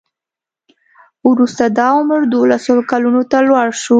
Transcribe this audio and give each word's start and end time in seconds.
وروسته 1.29 1.63
دا 1.77 1.87
عمر 1.97 2.21
دولسو 2.33 2.73
کلونو 2.91 3.21
ته 3.31 3.37
لوړ 3.47 3.67
شو. 3.81 3.89